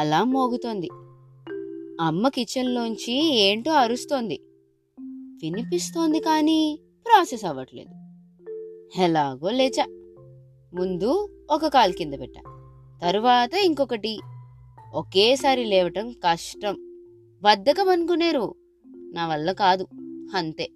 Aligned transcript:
అలా 0.00 0.24
మోగుతోంది. 0.24 0.88
అమ్మ 2.00 2.28
కిచెన్లోంచి 2.28 3.34
ఏంటో 3.36 3.72
అరుస్తోంది. 3.72 4.40
వినిపిస్తోంది 5.42 6.20
కానీ 6.20 6.78
ప్రాసెస్ 7.06 7.44
అవ్వట్లేదు. 7.44 7.90
ఎలాగో 9.00 9.50
లేచా. 9.50 9.84
ముందు 10.74 11.28
ఒక 11.50 11.66
కాలు 11.66 11.92
కింద 11.92 12.14
పెట్టా. 12.20 12.40
తరువాత 13.02 13.54
ఇంకొకటి. 13.54 14.18
ఒకేసారి 14.94 15.64
లేవటం 15.64 16.12
కష్టం. 16.12 16.74
బద్ధకం 17.42 17.88
అనుకునేరు. 17.88 18.54
నా 18.86 19.28
వల్ల 19.28 19.52
కాదు. 19.52 19.86
అంతే. 20.34 20.68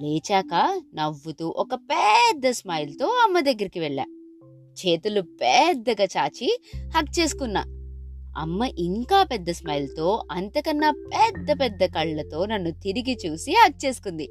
లేచాక 0.00 0.80
నవ్వుతూ 0.94 1.54
ఒక 1.56 1.74
పెద్ద 1.74 2.50
స్మైల్తో 2.50 3.06
అమ్మ 3.06 3.40
దగ్గరికి 3.40 3.80
వెళ్ళా. 3.80 4.04
చేతులు 4.86 5.20
పెద్దగా 5.20 6.04
చాచి 6.04 6.62
హక్ 6.96 7.20
చేసుకున్నా. 7.20 7.64
అమ్మ 8.38 8.70
ఇంకా 8.78 9.22
పెద్ద 9.22 9.50
స్మైల్తో 9.50 10.22
అంతకన్నా 10.30 10.90
పెద్ద 10.90 11.60
పెద్ద 11.60 11.84
కళ్ళతో 11.84 12.46
నన్ను 12.46 12.70
తిరిగి 12.70 13.18
చూసి 13.26 13.52
అచ్చేసుకుంది 13.52 14.28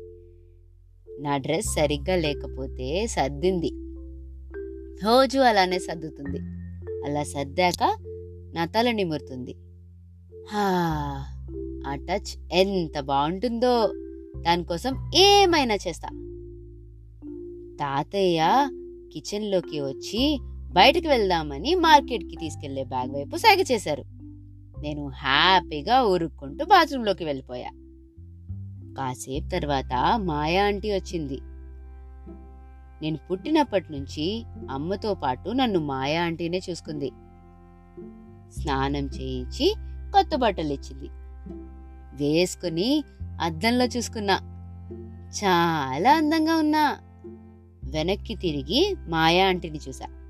నా 1.20 1.38
డ్రెస్ 1.38 1.68
సరిగ్గా 1.68 2.16
లేకపోతే 2.16 3.08
సర్దింది. 3.08 3.72
రోజు 5.06 5.40
అలానే 5.40 5.80
సర్దుతుంది. 5.80 6.40
అలా 7.06 7.24
సర్దాక 7.24 7.98
నా 8.54 8.66
తల 8.66 8.92
నిమురుతుంది. 8.92 9.56
హా 10.50 10.64
ఆ 11.88 11.96
టచ్ 11.96 12.54
ఎంత 12.54 13.00
బాగుంటుందో 13.00 13.88
దానికోసం 14.42 15.12
ఏమైనా 15.16 15.76
చేస్తా. 15.76 16.08
తాతయ్య 17.76 18.70
కిచెన్లోకి 19.14 19.82
వచ్చి 19.82 20.40
బయటకు 20.72 21.08
వెళ్దామని 21.08 21.76
మార్కెట్కి 21.76 22.36
తీసుకెళ్ళే 22.36 22.84
బ్యాగ్ 22.84 23.12
వైపు 23.12 23.38
సైగ 23.38 23.64
చేశారు. 23.72 24.04
నేను 24.82 25.08
హ్యాపీగా 25.08 26.04
ఊరుక్కుంటూ 26.04 26.66
బాత్రూంలోకి 26.66 27.26
వెళ్ళిపోయా. 27.26 27.70
కాసేపు 28.98 29.50
తర్వాత 29.50 30.20
మాయా 30.20 30.66
ఆంటీ 30.66 30.92
వచ్చింది. 30.92 31.40
నేను 33.02 33.18
పుట్టినప్పటి 33.32 33.92
నుంచి 33.92 34.44
అమ్మతో 34.70 35.14
పాటు 35.14 35.50
నన్ను 35.50 35.80
మాయా 35.80 36.26
ఆంటీనే 36.26 36.62
చూసుకుంది. 36.70 37.10
స్నానం 38.62 39.06
చేయించి 39.06 39.76
కొత్త 40.14 40.36
బట్టలు 40.36 40.74
ఇచ్చింది. 40.74 41.10
వేసుకుని 42.24 43.04
అద్దంలో 43.42 43.86
చూసుకున్నా. 43.86 44.40
చాలా 45.44 46.18
అందంగా 46.18 46.56
ఉన్నా. 46.56 46.98
వెనక్కి 47.92 48.36
తిరిగి 48.36 48.96
మాయా 49.10 49.48
ఆంటీని 49.48 49.80
చూసా. 49.88 50.21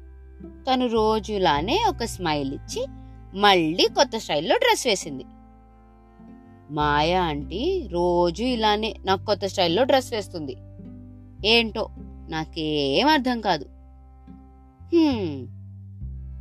తను 0.47 0.87
రోజులానే 0.87 1.85
ఒక 1.89 2.03
స్మైల్ 2.03 2.53
ఇచ్చి 2.53 2.85
మళ్ళీ 3.39 3.87
కొత్త 3.87 4.17
స్టైల్లో 4.17 4.57
డ్రెస్ 4.57 4.87
వేసింది. 4.87 5.25
మాయా 6.71 7.23
ఆంటీ 7.23 7.89
రోజు 7.91 8.43
ఇలానే 8.43 8.95
నాకు 9.05 9.25
కొత్త 9.25 9.45
స్టైల్లో 9.45 9.83
డ్రెస్ 9.83 10.13
వేస్తుంది. 10.13 10.55
ఏంటో 11.47 11.89
నాకేం 12.29 13.07
అర్థం 13.07 13.41
కాదు. 13.41 13.65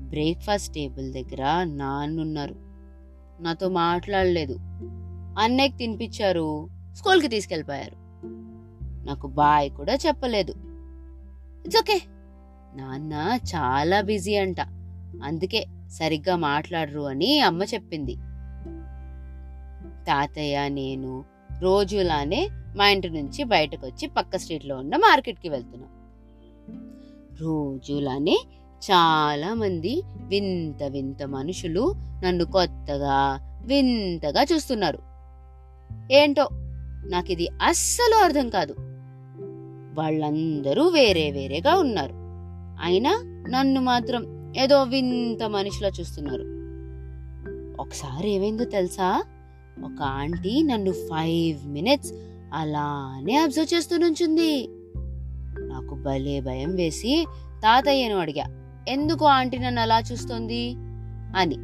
బ్రేక్ఫాస్ట్ 0.08 0.74
టేబుల్ 0.74 1.12
దగ్గర 1.12 1.64
నాన్నున్నారు. 1.64 2.54
నాతో 3.40 3.68
మాట్లాడలేదు. 3.68 4.56
అన్నయ్యకి 5.38 5.76
తినిపించారు 5.76 6.68
స్కూల్కి 6.94 7.28
తీసుకెళ్ళిపోయారు. 7.28 7.96
నాకు 9.06 9.26
బాయ్ 9.26 9.70
కూడా 9.70 9.94
చెప్పలేదు. 9.94 10.54
It's 11.64 11.76
okay. 11.76 12.02
నాన్న 12.76 13.38
చాలా 13.54 14.00
బిజీ 14.00 14.36
అంట. 14.36 14.60
అందుకే 15.24 15.64
సరిగ్గా 15.90 16.36
మాట్లాడరు 16.36 17.00
అని 17.00 17.40
అమ్మ 17.40 17.62
చెప్పింది. 17.62 18.14
తాతయ్య 20.04 20.68
నేను 20.68 21.24
రోజులానే 21.60 22.48
మా 22.76 22.88
ఇంటి 22.88 23.10
నుంచి 23.10 23.44
బయటకు 23.44 23.86
వచ్చి 23.86 24.08
పక్క 24.08 24.36
స్ట్రీట్లో 24.36 24.76
ఉన్న 24.76 24.96
మార్కెట్కి 24.96 25.48
వెళ్తున్నాం. 25.48 25.90
రోజులానే 27.40 28.44
చాలా 28.90 29.54
మంది 29.54 30.02
వింత 30.06 30.82
వింత 30.82 31.22
మనుషులు 31.22 31.92
నన్ను 31.96 32.44
కొత్తగా 32.44 33.38
వింతగా 33.66 34.44
చూస్తున్నారు. 34.54 34.98
ఏంటో 36.12 36.48
నాకు 37.08 37.32
ఇది 37.32 37.48
అస్సలు 37.62 38.24
అర్థం 38.24 38.50
కాదు. 38.50 38.74
వాళ్ళందరూ 39.94 40.88
వేరే 40.88 41.30
వేరేగా 41.30 41.74
ఉన్నారు. 41.74 42.19
అయినా 42.80 43.22
నన్ను 43.24 43.80
మాత్రం 43.80 44.52
ఏదో 44.56 44.82
వింత 44.82 45.42
మనిషిలా 45.42 45.90
చూస్తున్నారు. 46.00 46.42
ఒకసారి 47.82 48.30
ఏమైందో 48.30 48.64
తెలుసా? 48.64 49.24
ఒక 49.84 50.02
ఆంటీ 50.02 50.62
నన్ను 50.62 50.92
ఫైవ్ 50.92 51.68
మినిట్స్ 51.68 52.12
అలానే 52.52 53.36
అబ్జర్వ్ 53.36 53.74
చేస్తూ 53.74 53.96
నుంచింది. 53.96 54.68
నాకు 55.60 55.94
భలే 55.94 56.40
భయం 56.40 56.74
వేసి 56.74 57.26
తాతయ్యను 57.58 58.18
అడిగా 58.18 58.44
ఎందుకు 58.88 59.26
ఆంటీ 59.26 59.58
నన్ను 59.58 59.80
అలా 59.80 60.00
చూస్తోంది? 60.00 60.74
అని. 61.36 61.54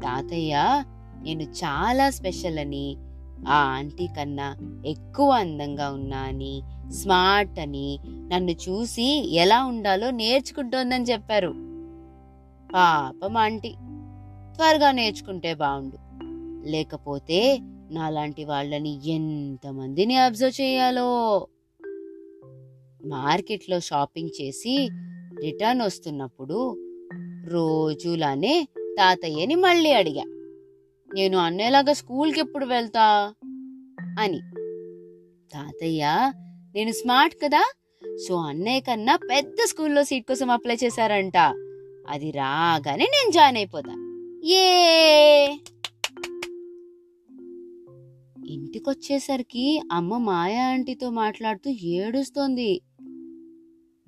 తాతయ్య 0.00 0.84
నేను 1.22 1.42
చాలా 1.42 2.10
స్పెషల్ 2.10 2.58
అని. 2.58 2.96
ఆ 3.48 3.54
ఆంటీ 3.54 4.06
కన్నా 4.06 4.56
ఎక్కువ 4.86 5.30
అందంగా 5.30 5.90
ఉన్నా 5.90 6.18
అని 6.18 6.62
స్మార్ట్ 6.90 7.58
అని 7.58 7.98
నన్ను 8.06 8.50
చూసి 8.50 9.34
ఎలా 9.34 9.64
ఉండాలో 9.64 10.10
నేర్చుకుంటోందని 10.10 11.04
చెప్పారు. 11.04 11.48
పాపం 12.74 13.36
ఆంటీ. 13.36 13.68
త్వరగా 14.56 14.90
నేర్చుకుంటే 14.90 15.54
బాగుండు 15.54 15.96
లేకపోతే 16.68 17.58
నాలాంటి 17.90 18.44
వాళ్ళని 18.44 19.10
ఎంతమందిని 19.10 20.16
అబ్జర్వ్ 20.16 20.60
చేయాలో? 20.60 21.46
మార్కెట్లో 23.06 23.80
షాపింగ్ 23.80 24.42
చేసి 24.42 24.88
రిటర్న్ 25.40 25.82
వస్తున్నప్పుడు 25.82 26.76
రోజులానే 27.46 28.68
తాతయ్యని 28.78 29.54
మళ్ళీ 29.54 29.92
అడిగా. 29.92 30.22
నేను 31.14 31.38
అన్నయ్యలాగా 31.38 31.92
స్కూల్కి 31.92 32.40
ఎప్పుడు 32.40 32.66
వెళ్తా? 32.66 33.34
అని. 34.20 34.38
తాతయ్య 35.52 36.32
నేను 36.74 36.92
స్మార్ట్ 36.92 37.36
కదా? 37.44 37.72
సో 38.28 38.36
అన్నయ్య 38.36 38.80
కన్నా 38.80 39.16
పెద్ద 39.16 39.56
స్కూల్లో 39.64 40.04
సీట్ 40.04 40.28
కోసం 40.28 40.50
అప్లై 40.50 40.76
చేశారంట. 40.84 41.36
అది 42.08 42.30
రాగానే 42.30 43.04
నేను 43.04 43.30
జాయిన్ 43.30 43.56
అయిపోతా. 43.56 43.92
ఏ 44.44 45.46
ఇంటికొచ్చేసరికి 48.46 49.82
అమ్మ 49.92 50.18
మాయా 50.18 50.68
ఆంటీతో 50.68 51.10
మాట్లాడుతూ 51.10 51.70
ఏడుస్తోంది. 51.70 52.80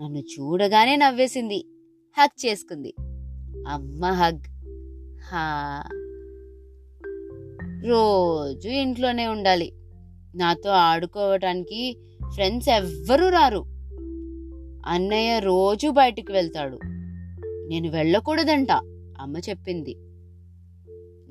నన్ను 0.00 0.18
చూడగానే 0.18 0.96
నవ్వేసింది. 0.96 1.66
హగ్ 2.18 2.46
చేసుకుంది. 2.46 2.94
అమ్మ 3.68 4.04
హగ్. 4.04 4.40
హా! 5.20 5.82
రోజు 7.86 8.68
ఇంట్లోనే 8.68 9.28
ఉండాలి. 9.28 9.72
నాతో 10.34 10.70
ఆడుకోవటానికి 10.70 11.98
ఫ్రెండ్స్ 12.30 12.68
ఎవ్వరూ 12.68 13.28
రారు. 13.28 13.64
అన్నయ్య 14.86 15.38
రోజు 15.38 15.88
బయటికి 15.88 16.32
వెళ్తాడు. 16.32 16.78
నేను 17.68 17.90
వెళ్ళకూడదంట 17.90 18.72
అమ్మ 19.20 19.36
చెప్పింది. 19.36 19.96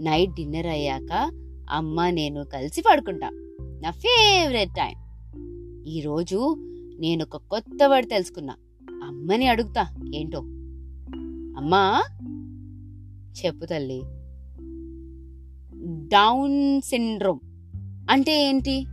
నైట్ 0.03 0.31
డిన్నర్ 0.31 0.67
అయ్యాక 0.67 1.31
అమ్మ 1.69 2.09
నేను 2.09 2.43
కలిసి 2.43 2.81
పడుకుంటా. 2.81 3.29
నా 3.61 3.91
ఫేవరెట్ 3.91 4.71
టైం. 4.71 4.95
ఈరోజు 5.87 6.55
నేను 6.99 7.23
ఒక 7.23 7.35
కొత్త 7.35 7.83
వర్డ్ 7.83 8.09
తెలుసుకున్నా. 8.09 8.55
అమ్మని 9.03 9.47
అడుగుతా 9.47 9.87
ఏంటో? 10.15 10.39
అమ్మా? 11.57 12.03
చెప్పు 13.45 13.65
తల్లి. 13.65 14.01
Down 16.11 16.81
syndrome. 16.81 17.39
అంటే 18.11 18.47
ఏంటి? 18.47 18.85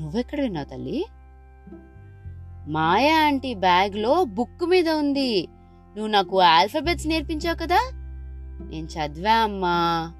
నువ్వెక్కడ 0.00 0.40
విన్నావు 0.40 0.66
తల్లి? 0.66 1.06
మాయా 2.68 3.26
ఆంటీ 3.26 3.54
బ్యాగ్లో 3.54 4.24
బుక్ 4.24 4.66
మీద 4.66 4.90
ఉంది. 4.90 5.48
నువ్వు 5.96 6.06
నాకు 6.06 6.40
ఆల్ఫాబెట్స్ 6.40 7.06
నేర్పించావు 7.06 7.56
కదా? 7.56 7.90
నేను 8.70 8.86
చదివా 8.86 9.32
అమ్మా. 9.32 10.12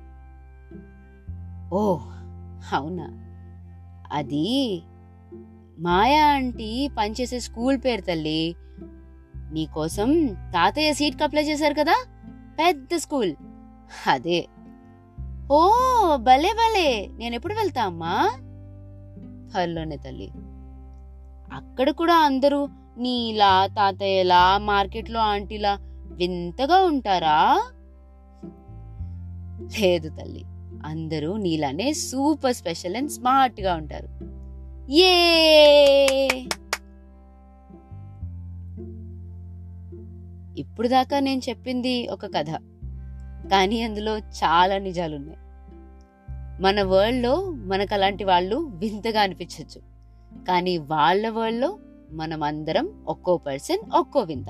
ఓ 1.72 1.98
అవునా. 2.72 3.08
అది 4.12 4.82
మాయా 5.78 6.26
ఆంటీ 6.26 6.90
పనిచేసే 6.98 7.40
స్కూల్ 7.40 7.78
పేరు 7.78 8.00
తల్లి. 8.00 8.54
నీకోసం 9.52 10.26
తాతయ్య 10.32 10.92
సీట్కి 10.92 11.24
అప్లై 11.24 11.42
చేశారు 11.42 11.74
కదా? 11.74 12.06
పెద్ద 12.58 12.88
స్కూల్. 12.96 13.34
అదే. 14.06 14.48
ఓ 15.52 15.70
భలే 16.16 16.52
భలే. 16.52 17.10
నేను 17.18 17.34
ఎప్పుడు 17.34 17.54
వెళ్తా 17.54 17.84
అమ్మా? 17.84 18.30
త్వరలోనే 19.50 19.96
తల్లి. 19.96 20.30
అక్కడ 21.52 21.90
కూడా 21.90 22.14
అందరూ 22.14 22.68
నీలా 22.98 23.66
తాతయ్యలా 23.66 24.58
మార్కెట్లో 24.58 25.20
ఆంటీలా 25.20 25.78
వింతగా 26.06 26.76
ఉంటారా? 26.76 27.62
లేదు 29.80 30.08
తల్లి. 30.08 30.44
అందరూ 30.84 31.36
నీలానే 31.36 31.92
సూపర్ 31.92 32.54
స్పెషల్ 32.54 32.96
అండ్ 32.96 33.10
స్మార్ట్గా 33.10 33.74
ఉంటారు. 33.74 34.08
ఏ 34.92 35.14
ఇప్పుడు 40.56 40.88
దాకా 40.88 41.18
నేను 41.18 41.40
చెప్పింది 41.48 42.08
ఒక 42.08 42.26
కథ. 42.26 42.73
కానీ 43.50 43.82
అందులో 43.82 44.18
చాలా 44.18 44.78
నిజాలు 44.78 45.16
ఉన్నాయి 45.16 45.38
మన 46.62 46.82
వరల్డ్లో 46.82 47.50
మనకు 47.50 47.94
అలాంటి 47.94 48.24
వాళ్ళు 48.24 48.56
వింతగా 48.56 49.20
అనిపించవచ్చు 49.20 49.80
కానీ 50.44 50.78
వాళ్ళ 50.78 51.28
వరల్డ్లో 51.28 51.78
మనం 52.12 52.42
అందరం 52.42 53.04
ఒక్కో 53.08 53.36
పర్సన్ 53.36 53.90
ఒక్కో 53.94 54.20
వింత. 54.20 54.46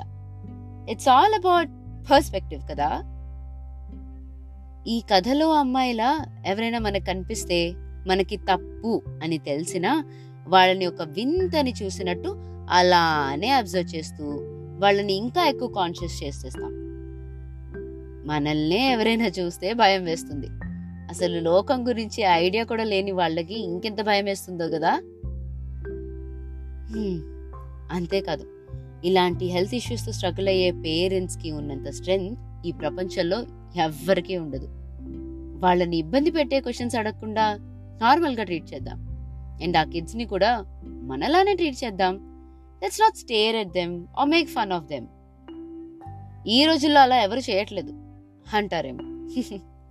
ఇట్స్ 0.91 1.09
ఆల్ 1.09 1.35
అబౌట్ 1.35 1.69
పర్స్పెక్టివ్ 2.11 2.63
కదా? 2.71 3.03
ఈ 4.87 5.01
కథలో 5.01 5.53
అమ్మాయిలా 5.53 6.27
ఎవరైనా 6.47 6.79
మనకు 6.79 7.05
కనిపిస్తే 7.05 7.73
మనకి 8.09 8.37
తప్పు 8.37 9.03
అని 9.23 9.39
తెలిసినా 9.39 10.05
వాళ్ళని 10.49 10.87
ఒక 10.87 11.03
వింతని 11.03 11.75
చూసినట్టు 11.83 12.35
అలానే 12.71 13.49
అబ్జర్వ్ 13.49 13.97
చేస్తూ 13.97 14.25
వాళ్ళని 14.79 15.13
ఇంకా 15.13 15.49
ఎక్కువ 15.49 15.69
కాన్షియస్ 15.69 16.25
చేసేస్తాం. 16.25 16.84
మనల్నే 18.25 18.93
ఎవరైనా 18.93 19.27
చూస్తే 19.27 19.73
భయం 19.73 20.05
వేస్తుంది. 20.05 20.47
అసలు 21.11 21.41
లోకం 21.41 21.89
గురించి 21.89 22.23
ఐడియా 22.23 22.65
కూడా 22.65 22.85
లేని 22.85 23.11
వాళ్ళకి 23.11 23.59
ఇంకెంత 23.59 24.01
భయం 24.01 24.25
వేస్తుందో 24.25 24.69
కదా? 24.69 24.91
అంతేకాదు 27.91 28.47
ఇలాంటి 29.05 29.47
హెల్త్ 29.47 29.75
ఇష్యూస్తో 29.75 30.13
స్ట్రగుల్ 30.13 30.49
అయ్యే 30.49 30.71
పేరెంట్స్కి 30.71 31.53
ఉన్నంత 31.53 31.89
స్ట్రెంగ్త్ 31.89 32.67
ఈ 32.67 32.73
ప్రపంచంలో 32.73 33.43
ఎవ్వరికీ 33.83 34.37
ఉండదు. 34.37 34.69
వాళ్ళని 35.67 35.97
ఇబ్బంది 35.97 36.31
పెట్టే 36.31 36.61
క్వశ్చన్స్ 36.61 36.97
అడగకుండా 36.97 37.57
నార్మల్గా 38.01 38.45
ట్రీట్ 38.45 38.75
చేద్దాం. 38.75 39.09
అండ్ 39.63 39.77
ఆ 39.77 39.85
కిడ్స్ని 39.85 40.25
కూడా 40.25 40.65
మనలానే 40.85 41.55
ట్రీట్ 41.55 41.85
చేద్దాం. 41.85 42.15
Let's 42.83 43.01
not 43.01 43.17
stare 43.17 43.57
at 43.57 43.73
them 43.73 44.07
or 44.19 44.29
make 44.29 44.49
fun 44.49 44.73
of 44.73 44.85
them. 44.85 45.07
ఈ 46.49 46.65
రోజుల్లో 46.65 47.01
అలా 47.01 47.17
ఎవరు 47.17 47.39
చేయట్లేదు. 47.39 48.04
అంటారేమో. 48.53 49.29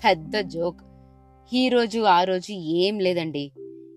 పెద్ద 0.06 0.40
జోక్. 0.40 0.82
ఈ 1.54 1.70
రోజు 1.70 2.00
ఆ 2.00 2.24
రోజు 2.24 2.52
ఏం 2.52 3.00
లేదండి. 3.00 3.52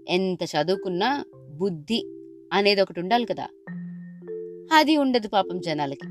ఎంత 0.08 0.38
చదువుకున్నా 0.44 1.24
బుద్ధి 1.54 2.04
అనేది 2.52 2.80
ఒకటి 2.80 3.00
ఉండాలి 3.00 3.26
కదా. 3.26 3.48
అది 4.72 4.96
ఉండదు 4.96 5.28
పాపం 5.28 5.60
జనాలకి. 5.60 6.08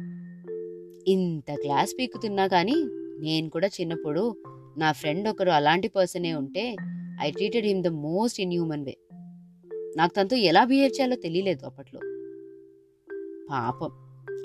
ఇంత 1.12 1.53
క్లాస్ 1.53 1.94
పీకుతున్నా 2.00 2.47
కానీ 2.47 2.74
నేను 3.19 3.50
కూడా 3.50 3.68
చిన్నప్పుడు 3.68 4.36
నా 4.77 4.91
ఫ్రెండ్ 4.91 5.30
ఒకరు 5.30 5.50
అలాంటి 5.50 5.88
పర్సనే 5.88 6.33
ఉంటే 6.33 6.75
I 7.21 7.31
treated 7.31 7.65
him 7.65 7.83
the 7.83 7.88
most 7.88 8.41
inhuman 8.41 8.86
way. 8.86 8.98
నాకు 9.98 10.13
తనతో 10.13 10.36
ఎలా 10.36 10.65
బిహేవ్ 10.65 10.91
చేయాలో 10.91 11.15
తెలియలేదు 11.15 11.65
అప్పట్లో. 11.65 12.00
పాపం. 13.51 13.89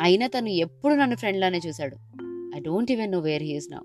అయినా 0.00 0.26
తను 0.26 0.48
ఎప్పుడు 0.48 0.94
నన్ను 0.94 1.16
ఫ్రెండ్లానే 1.16 1.60
చూశాడు. 1.66 1.96
I 2.56 2.60
don't 2.60 2.92
even 2.92 3.12
know 3.12 3.18
where 3.18 3.42
he's 3.42 3.72
now. 3.72 3.80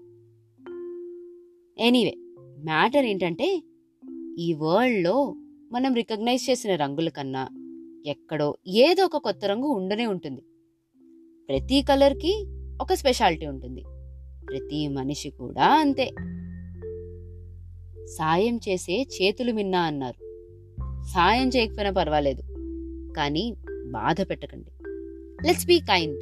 Anyway 1.78 2.14
matter 2.64 3.06
ఏంటంటే 3.06 3.64
ఈ 4.40 4.54
వరల్డ్లో 4.54 5.36
మనం 5.72 5.94
రికగ్నైజ్ 5.94 6.50
చేసిన 6.50 6.76
రంగుల 6.76 7.10
కన్నా 7.10 7.48
ఎక్కడో 8.06 8.56
ఏదో 8.68 9.06
ఒక 9.06 9.18
కొత్త 9.18 9.46
రంగు 9.46 9.66
ఉండనే 9.66 10.06
ఉంటుంది. 10.06 10.42
ప్రతి 11.50 11.82
కలర్కి 11.82 12.46
ఒక 12.82 12.94
స్పెషాలిటీ 12.94 13.46
ఉంటుంది. 13.46 13.84
ప్రతి 14.50 14.88
మనిషి 14.88 15.30
కూడా 15.30 15.66
అంతే. 15.66 16.06
సాయం 18.06 18.60
చేసే 18.70 19.08
చేతులు 19.22 19.52
మిన్నా 19.52 19.82
అన్నారు. 19.82 20.48
సాయం 21.14 21.50
చేయకపోయినా 21.50 21.92
పర్వాలేదు. 21.92 22.42
కానీ 23.14 23.56
బాధ 23.92 24.22
పెట్టకండి. 24.22 24.72
Let's 25.48 25.68
be 25.68 25.80
kind 25.80 26.20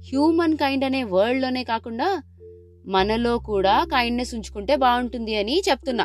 human 0.00 0.56
kind 0.56 0.84
అనే 0.84 1.04
వరల్డ్లోనే 1.04 1.64
కాకుండా 1.64 2.22
మనలో 2.86 3.38
కూడా 3.38 3.84
కైండ్నెస్ 3.84 4.34
ఉంచుకుంటే 4.34 4.76
బాగుంటుంది 4.76 5.36
అని 5.36 5.62
చెప్తున్నా. 5.70 6.04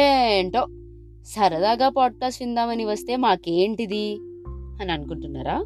ఏంటో 0.00 0.66
సరదాగా 1.26 1.88
పాడ్కాస్ట్ 1.88 2.42
విందామని 2.42 2.84
వస్తే 2.84 3.16
మాకేంటిది? 3.16 4.14
అని 4.82 4.92
అనుకుంటున్నారా? 4.92 5.64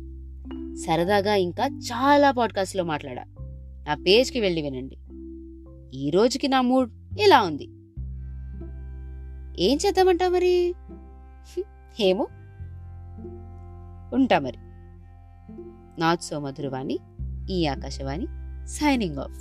సరదాగా 0.86 1.34
ఇంకా 1.34 1.66
చాలా 1.66 2.31
పాడ్కాస్ట్లో 2.31 2.84
మాట్లాడా. 2.84 3.25
నా 3.86 3.94
పేజ్కి 3.94 4.40
వెళ్ళి 4.40 4.62
వినండి. 4.62 4.96
ఈ 5.98 6.10
రోజుకి 6.10 6.48
నా 6.48 6.60
మూడ్ 6.60 6.92
ఇలా 7.20 7.42
ఉంది? 7.42 7.64
ఏం 9.64 9.78
చేద్దామంటా 9.86 10.28
మరి? 10.28 10.75
ఏమో. 12.00 12.26
ఉంటా 14.14 14.38
మరి. 14.38 14.58
నాట్ 16.00 16.22
సో 16.22 16.40
మధురవాణి 16.40 16.98
ఈ 17.50 17.66
ఆకాశవాణి. 17.66 18.26
Signing 18.69 19.19
off 19.19 19.38